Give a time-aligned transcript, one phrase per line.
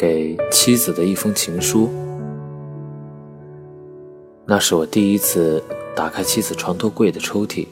[0.00, 1.90] 给妻子的一封情书。
[4.46, 5.62] 那是我第一次
[5.94, 7.66] 打开妻子床头柜的抽屉，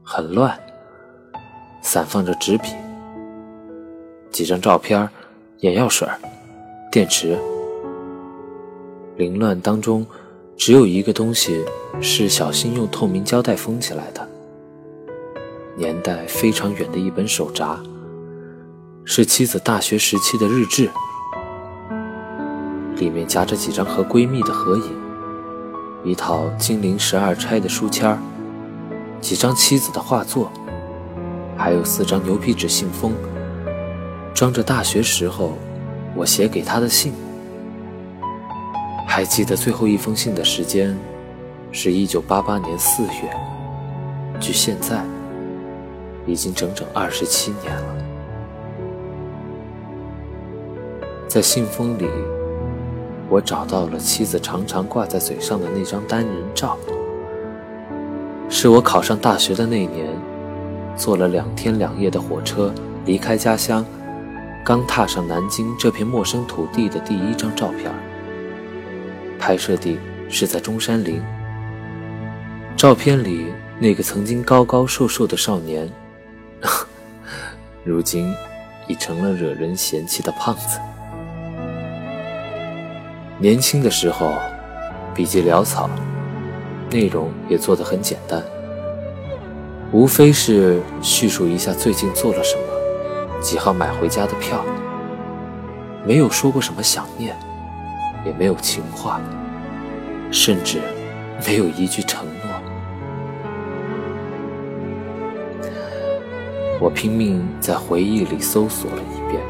[0.00, 0.56] 很乱，
[1.82, 2.68] 散放着纸笔、
[4.30, 5.10] 几张照片、
[5.58, 6.06] 眼药水、
[6.92, 7.36] 电池。
[9.16, 10.06] 凌乱当中，
[10.56, 11.64] 只有一个东西
[12.00, 14.24] 是小心用透明胶带封起来的，
[15.76, 17.76] 年代非常远的一本手札。
[19.08, 20.90] 是妻子大学时期的日志，
[22.96, 24.92] 里面夹着几张和闺蜜的合影，
[26.02, 28.18] 一套金陵十二钗的书签
[29.20, 30.50] 几张妻子的画作，
[31.56, 33.14] 还有四张牛皮纸信封，
[34.34, 35.56] 装着大学时候
[36.16, 37.12] 我写给她的信。
[39.06, 40.98] 还记得最后一封信的时间，
[41.70, 43.36] 是一九八八年四月，
[44.40, 45.00] 距现在
[46.26, 48.05] 已经整整二十七年了。
[51.36, 52.08] 在信封里，
[53.28, 56.78] 我找到了妻子常常挂在嘴上的那张单人照，
[58.48, 60.08] 是我考上大学的那年，
[60.96, 62.72] 坐了两天两夜的火车
[63.04, 63.84] 离开家乡，
[64.64, 67.92] 刚踏上南京这片陌生土地的第一张照片。
[69.38, 69.98] 拍摄地
[70.30, 71.22] 是在中山陵。
[72.78, 75.86] 照片里那个曾经高高瘦瘦的少年，
[77.84, 78.34] 如今
[78.86, 80.80] 已成了惹人嫌弃的胖子。
[83.38, 84.32] 年轻的时候，
[85.14, 85.90] 笔记潦草，
[86.90, 88.42] 内容也做得很简单，
[89.92, 94.64] 无非是叙述一下最近做了什么，几号买回家的票，
[96.06, 97.36] 没有说过什么想念，
[98.24, 99.20] 也没有情话，
[100.30, 100.80] 甚至
[101.46, 102.50] 没有一句承诺。
[106.80, 109.42] 我拼命在回忆里搜索了一遍，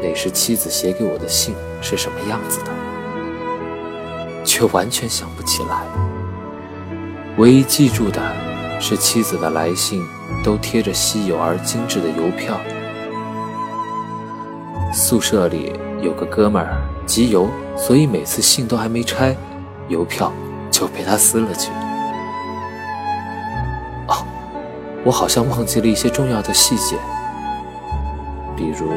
[0.00, 2.83] 那时妻子写给我的信是什么样子的。
[4.44, 5.82] 却完全想不起来。
[7.38, 8.20] 唯一记住的
[8.78, 10.00] 是妻子的来信
[10.44, 12.60] 都贴着稀有而精致的邮票。
[14.92, 19.36] 宿舍里有个哥们儿集邮，所以每次信都还没拆，
[19.88, 20.32] 邮票
[20.70, 21.72] 就被他撕了去。
[24.06, 24.24] 哦，
[25.04, 26.96] 我好像忘记了一些重要的细节，
[28.54, 28.88] 比如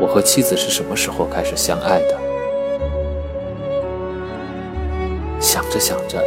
[0.00, 2.29] 我和妻子是什么时候开始相爱的。
[5.70, 6.20] 着想着，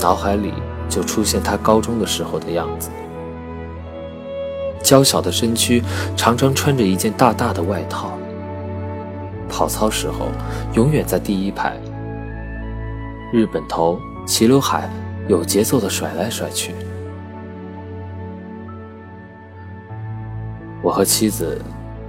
[0.00, 0.52] 脑海里
[0.88, 2.90] 就出现他高中的时候的样子。
[4.82, 5.82] 娇小的身躯，
[6.16, 8.18] 常常穿着一件大大的外套。
[9.48, 10.26] 跑操时候，
[10.74, 11.76] 永远在第一排。
[13.32, 14.90] 日本头，齐刘海，
[15.28, 16.74] 有节奏的甩来甩去。
[20.82, 21.60] 我和妻子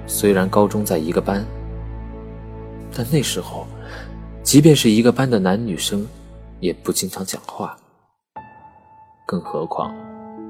[0.08, 1.46] 虽然高中在一个班，
[2.96, 3.68] 但那时候。
[4.42, 6.08] 即便是一个班的男女生，
[6.60, 7.78] 也不经常讲话。
[9.26, 9.94] 更何况，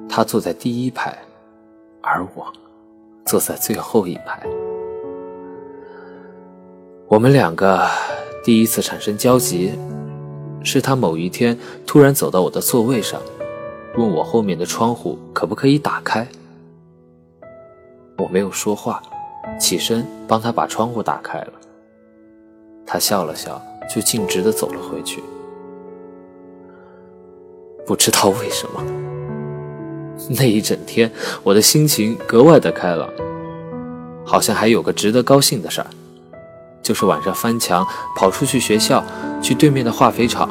[0.08, 1.18] 他坐在第一排，
[2.02, 2.52] 而我
[3.26, 4.42] 坐在最后一排。
[7.08, 7.88] 我们两个
[8.44, 9.72] 第一次产生交集，
[10.64, 13.22] 是他某一天突然走到我的座位上，
[13.98, 16.28] 问我后面的窗户可不可以打开。
[18.18, 19.02] 我没有说话，
[19.60, 21.54] 起身帮他把窗户打开了。
[22.86, 23.62] 他笑了笑。
[23.90, 25.24] 就径直的走了回去。
[27.86, 28.84] 不知道为什么，
[30.38, 31.12] 那一整天
[31.44, 33.10] 我的心情格外的开朗，
[34.26, 35.88] 好像还有个值得高兴的事儿，
[36.84, 37.86] 就是晚上翻墙
[38.16, 39.04] 跑出去学校，
[39.42, 40.50] 去对面的化肥厂，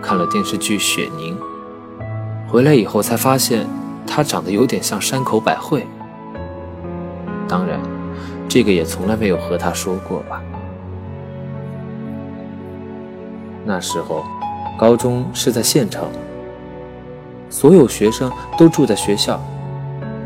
[0.00, 1.36] 看了电视剧《雪凝》，
[2.50, 3.66] 回来以后才发现
[4.06, 5.86] 它长得有点像山口百惠。
[7.46, 7.78] 当然，
[8.48, 10.42] 这个也从来没有和他说过吧。
[13.64, 14.24] 那时候，
[14.78, 16.08] 高中是在县城，
[17.52, 19.38] 所有学生都住在学校，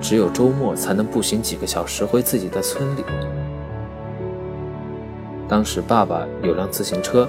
[0.01, 3.03] 只有周末才能步行几个小时回自己的村里。
[5.49, 7.29] 当时爸爸有辆自行车，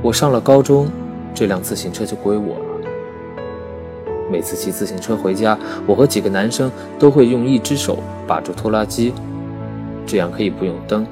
[0.00, 0.88] 我上了高中，
[1.34, 2.64] 这辆自行车就归我了。
[4.32, 9.12] 每次骑自行车回家，我和几个男生都会用一只手把住拖拉机，
[10.06, 11.06] 这样可以不用蹬，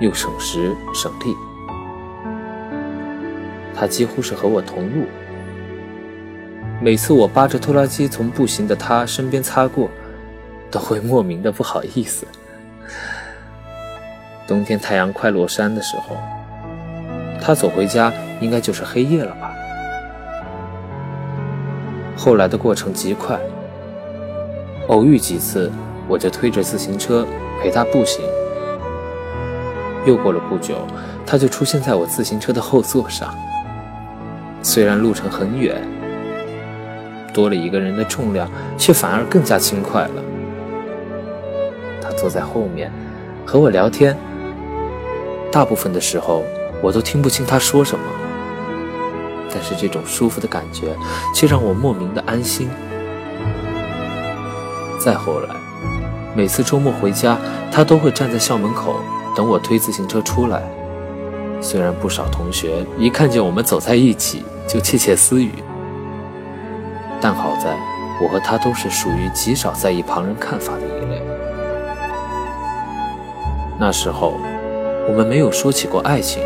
[0.00, 1.34] 又省时省力。
[3.74, 5.04] 他几乎是和我同路，
[6.80, 9.88] 每次我扒着拖拉机从步行的他身边擦过，
[10.70, 12.26] 都会莫名的不好意思。
[14.46, 16.16] 冬天太阳快落山的时候，
[17.40, 19.52] 他走回家应该就是黑夜了吧？
[22.14, 23.40] 后来的过程极快，
[24.88, 25.72] 偶遇几次，
[26.06, 27.26] 我就推着自行车
[27.62, 28.22] 陪他步行，
[30.06, 30.86] 又过了不久，
[31.24, 33.34] 他就出现在我自行车的后座上。
[34.62, 35.80] 虽然路程很远，
[37.36, 40.22] 多了一个人的重量，却反而更加轻快了。
[42.00, 42.90] 他坐在后面，
[43.44, 44.16] 和我聊天。
[45.52, 46.42] 大部分的时候，
[46.80, 48.04] 我都听不清他说什么，
[49.52, 50.96] 但是这种舒服的感觉，
[51.34, 52.70] 却让我莫名的安心。
[54.98, 55.54] 再后来，
[56.34, 57.36] 每次周末回家，
[57.70, 58.96] 他都会站在校门口
[59.36, 60.62] 等我推自行车出来。
[61.60, 65.52] 虽然不少同学一看见我们走在一起就窃窃私语，
[67.28, 67.76] 但好在
[68.22, 71.20] 我和他都是属于极少在意旁人看法的一类。
[73.80, 74.34] 那时候，
[75.08, 76.40] 我们没有说起过爱情。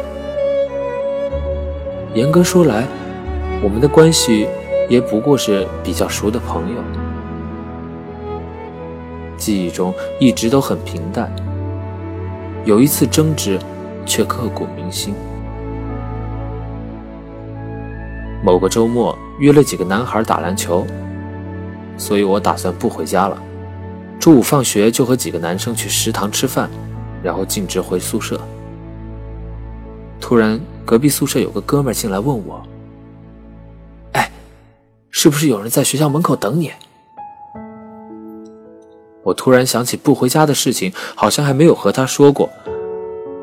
[2.14, 2.86] 严格说来，
[3.62, 4.48] 我们的关系
[4.88, 6.76] 也不过是比较熟的朋友。
[9.36, 11.30] 记忆中一直都很平淡，
[12.64, 13.58] 有一次争执，
[14.06, 15.14] 却刻骨铭心。
[18.42, 20.86] 某个周末约了几个男孩打篮球，
[21.96, 23.40] 所以我打算不回家了。
[24.18, 26.70] 周五放学就和几个男生去食堂吃饭，
[27.22, 28.40] 然后径直回宿舍。
[30.20, 32.62] 突然，隔壁宿舍有个哥们进来问我
[34.12, 34.30] ：“哎，
[35.10, 36.70] 是不是有人在学校门口等你？”
[39.22, 42.48] 我突然想起不回家的事情，好像还没有和他说过，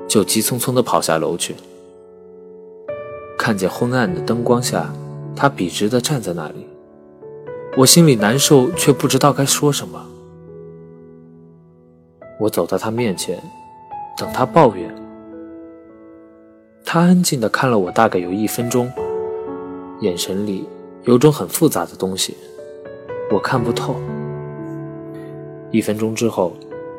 [0.08, 1.56] 就急匆匆地跑下楼去。
[3.48, 4.94] 看见昏暗的灯光下，
[5.34, 6.68] 他笔直地站在那里，
[7.78, 10.06] 我心里难受，却不知道该说什么。
[12.42, 13.42] 我走到他面前，
[14.18, 14.94] 等他抱怨。
[16.84, 18.92] 他安静地看了我大概有一分钟，
[20.02, 20.68] 眼神里
[21.04, 22.36] 有种很复杂的东西，
[23.32, 23.96] 我看不透。
[25.72, 26.52] 一分钟之后，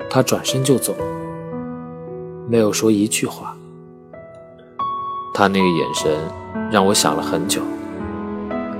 [0.09, 0.95] 他转身就走，
[2.49, 3.55] 没有说一句话。
[5.39, 6.11] 他那个眼神
[6.69, 7.63] 让我想了很久，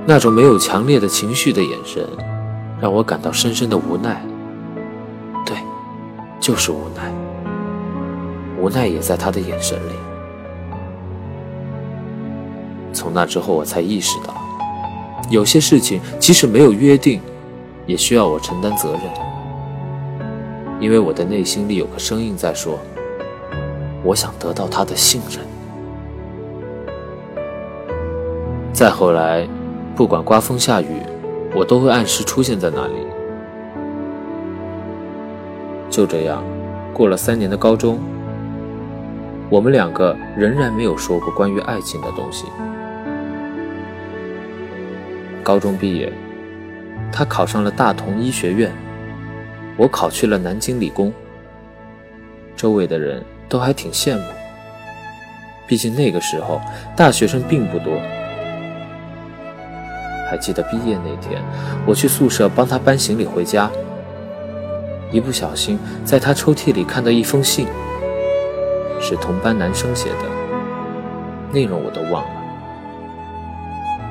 [0.05, 2.05] 那种没有强烈的情绪的眼神，
[2.81, 4.21] 让我感到深深的无奈。
[5.45, 5.55] 对，
[6.37, 7.13] 就是无奈，
[8.59, 9.93] 无奈也在他的眼神里。
[12.91, 14.33] 从那之后，我才意识到，
[15.29, 17.21] 有些事情即使没有约定，
[17.85, 19.03] 也需要我承担责任。
[20.81, 22.77] 因为我的内心里有个声音在说
[24.03, 25.39] ：“我想得到他的信任。”
[28.71, 29.47] 再后来，
[29.95, 31.01] 不管刮风下雨，
[31.53, 32.93] 我都会按时出现在那里。
[35.89, 36.41] 就这样，
[36.93, 37.99] 过了三年的高中，
[39.49, 42.45] 我们两个仍然没有说过关于爱情的东西。
[45.43, 46.13] 高中毕业，
[47.11, 48.71] 他考上了大同医学院。
[49.75, 51.11] 我考去了南京理工，
[52.55, 54.23] 周围的人都还挺羡慕。
[55.65, 56.61] 毕竟那个时候
[56.95, 57.93] 大学生并不多。
[60.29, 61.41] 还记得毕业那天，
[61.85, 63.69] 我去宿舍帮他搬行李回家，
[65.11, 67.67] 一不小心在他抽屉里看到一封信，
[69.01, 70.25] 是同班男生写的，
[71.51, 72.41] 内容我都忘了，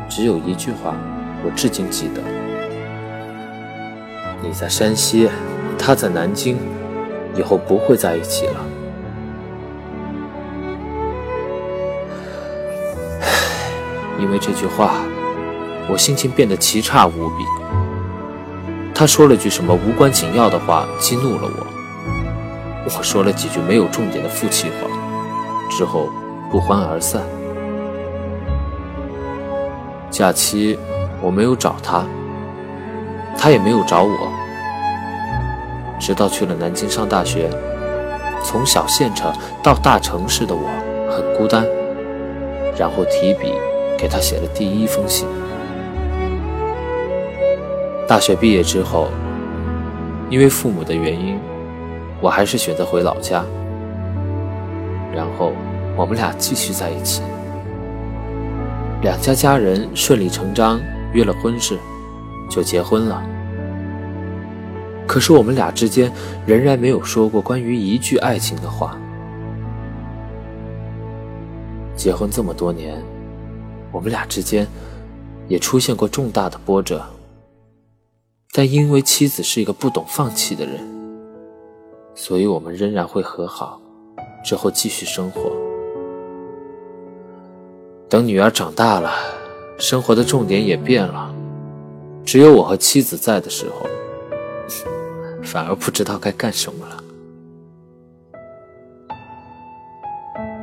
[0.08, 0.96] 只有一句话
[1.44, 2.20] 我至今记得：
[4.42, 5.28] 你在山西。
[5.80, 6.58] 他在南京，
[7.36, 8.56] 以后不会在一起了。
[14.18, 14.96] 因为这句话，
[15.88, 17.44] 我心情变得奇差无比。
[18.94, 21.66] 他说了句什么无关紧要的话，激怒了我。
[22.84, 24.88] 我说了几句没有重点的负气话，
[25.70, 26.08] 之后
[26.50, 27.22] 不欢而散。
[30.10, 30.78] 假期
[31.22, 32.04] 我没有找他，
[33.36, 34.32] 他也没有找我。
[36.00, 37.50] 直到去了南京上大学，
[38.42, 40.68] 从小县城到大城市的我
[41.10, 41.66] 很孤单，
[42.76, 43.52] 然后提笔
[43.98, 45.28] 给他写了第一封信。
[48.08, 49.08] 大学毕业之后，
[50.30, 51.38] 因为父母的原因，
[52.22, 53.44] 我还是选择回老家，
[55.14, 55.52] 然后
[55.94, 57.20] 我们俩继续在一起，
[59.02, 60.80] 两家家人顺理成章
[61.12, 61.76] 约了婚事，
[62.48, 63.22] 就结婚了。
[65.06, 66.10] 可是我们俩之间
[66.46, 68.96] 仍然没有说过关于一句爱情的话。
[71.94, 72.96] 结婚这么多年，
[73.92, 74.66] 我们俩之间
[75.46, 77.04] 也出现过重大的波折，
[78.52, 80.80] 但因为妻子是一个不懂放弃的人，
[82.14, 83.80] 所以我们仍然会和好，
[84.44, 85.52] 之后继续生活。
[88.08, 89.12] 等女儿长大了，
[89.78, 91.32] 生活的重点也变了，
[92.24, 93.86] 只有我和妻子在的时候。
[95.44, 97.04] 反而不知道该干什么了。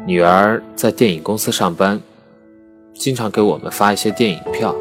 [0.06, 2.00] 女儿在电影公司上班，
[2.94, 4.75] 经常给我们发一些电影票。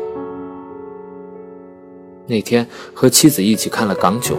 [2.27, 4.39] 那天和妻子一起看了《港囧》，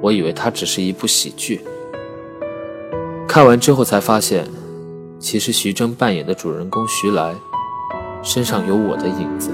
[0.00, 1.60] 我以为它只是一部喜剧。
[3.28, 4.44] 看完之后才发现，
[5.20, 7.32] 其实徐峥扮演的主人公徐来，
[8.20, 9.52] 身上有我的影子。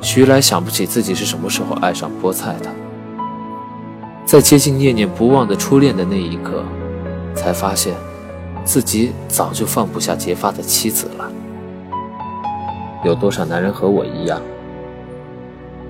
[0.00, 2.68] 徐来想不起自己是什么时候爱上菠菜的，
[4.26, 6.64] 在接近念念不忘的初恋的那一刻，
[7.36, 7.94] 才发现
[8.64, 11.30] 自己早就放不下结发的妻子了。
[13.04, 14.40] 有多少男人和我一样，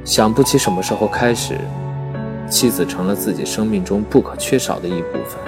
[0.04, 1.59] 想不起什么时候开始？
[2.49, 5.40] 妻子成了自己生命中不可缺少的一部分。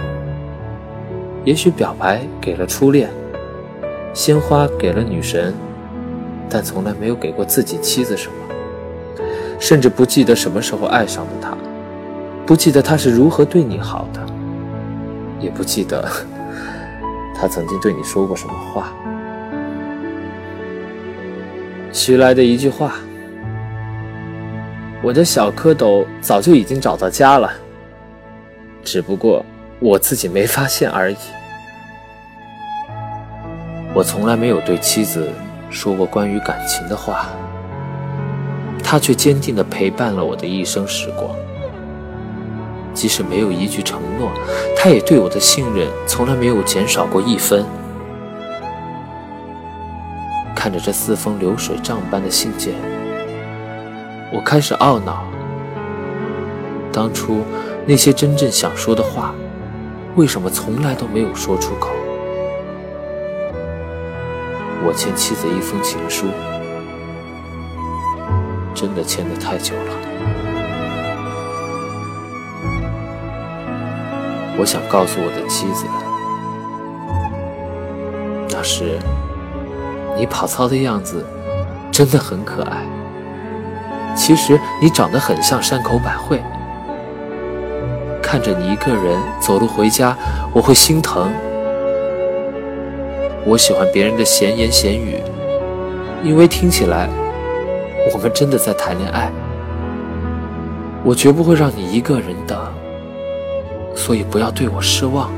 [1.45, 3.11] 也许表白给了初恋，
[4.15, 5.53] 鲜花给了女神，
[6.49, 8.35] 但从来没有给过自己妻子什么。
[9.59, 11.57] 甚至不记得什么时候爱上的她，
[12.47, 14.21] 不记得她是如何对你好的，
[15.41, 16.07] 也不记得
[17.37, 18.93] 她曾经对你说过什么话。
[21.95, 22.97] 徐来的一句话。
[25.01, 27.49] 我的小蝌蚪早就已经找到家了，
[28.83, 29.47] 只不过
[29.79, 31.17] 我自己没发现而已。
[33.95, 35.29] 我从来没有对妻子
[35.71, 37.29] 说过关于感情的话，
[38.83, 41.31] 她却坚定地陪伴了我的一生时光。
[42.93, 44.33] 即使没有一句承诺，
[44.77, 47.65] 她也对我的信任从来没有减少过一分。
[50.65, 52.73] 看着这四封流水账般的信件。
[54.33, 55.27] 我开始懊恼，
[56.91, 57.45] 当初
[57.85, 59.35] 那些真正想说的话，
[60.17, 61.91] 为什么从来都没有说出口？
[64.87, 66.29] 我欠妻子一封情书，
[68.75, 69.93] 真的欠得太久了。
[74.57, 75.85] 我想告诉我的妻子，
[78.49, 78.99] 那时
[80.17, 81.25] 你跑操的样子
[81.91, 82.79] 真的很可爱。
[84.15, 86.41] 其实你长得很像山口百惠，
[88.23, 90.17] 看着你一个人走路回家，
[90.53, 91.33] 我会心疼。
[93.45, 95.21] 我喜欢别人的闲言闲语，
[96.23, 97.09] 因为听起来
[98.15, 99.31] 我们真的在谈恋爱。
[101.03, 102.59] 我绝不会让你一个人等，
[103.95, 105.31] 所以不要对我失望。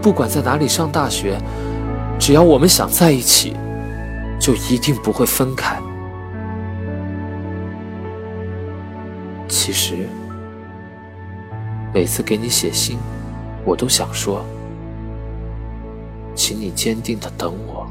[0.00, 1.36] 不管在哪里上大学，
[2.18, 3.54] 只要我们想在一起，
[4.40, 5.80] 就一定不会分开。
[9.48, 10.08] 其实，
[11.94, 12.98] 每次给你写信，
[13.64, 14.44] 我都想说，
[16.34, 17.86] 请你坚定的等我，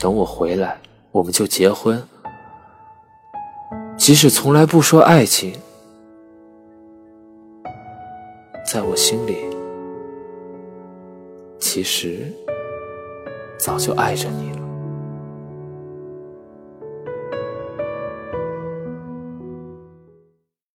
[0.00, 0.78] 等我回来，
[1.12, 2.02] 我们就结婚。
[3.96, 5.54] 即使从来不说爱情，
[8.66, 9.36] 在我心里，
[11.74, 12.18] 其实
[13.58, 14.63] 早就爱着你了。